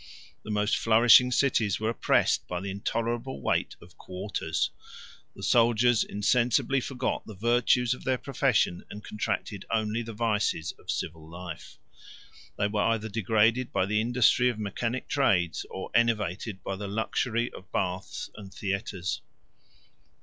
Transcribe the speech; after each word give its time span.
The 0.41 0.49
most 0.49 0.77
flourishing 0.79 1.31
cities 1.31 1.79
were 1.79 1.91
oppressed 1.91 2.47
by 2.47 2.59
the 2.59 2.71
intolerable 2.71 3.39
weight 3.39 3.75
of 3.79 3.99
quarters. 3.99 4.71
The 5.35 5.43
soldiers 5.43 6.03
insensibly 6.03 6.81
forgot 6.81 7.27
the 7.27 7.35
virtues 7.35 7.93
of 7.93 8.03
their 8.03 8.17
profession, 8.17 8.83
and 8.89 9.03
contracted 9.03 9.63
only 9.69 10.01
the 10.01 10.11
vices 10.13 10.71
of 10.79 10.89
civil 10.89 11.29
life. 11.29 11.77
They 12.57 12.65
were 12.67 12.81
either 12.81 13.09
degraded 13.09 13.71
by 13.71 13.85
the 13.85 14.01
industry 14.01 14.49
of 14.49 14.57
mechanic 14.57 15.07
trades, 15.07 15.67
or 15.69 15.91
enervated 15.93 16.63
by 16.63 16.77
the 16.77 16.87
luxury 16.87 17.53
of 17.53 17.71
baths 17.71 18.31
and 18.33 18.51
theatres. 18.51 19.21